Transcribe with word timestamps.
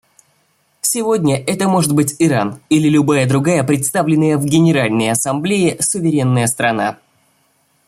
Сегодня 0.81 1.35
это 1.43 1.67
может 1.67 1.93
быть 1.93 2.15
Иран 2.17 2.59
или 2.69 2.89
любая 2.89 3.29
другая 3.29 3.63
представленная 3.63 4.35
в 4.39 4.45
Генеральной 4.45 5.11
Ассамблее 5.11 5.77
суверенная 5.79 6.47
страна. 6.47 6.97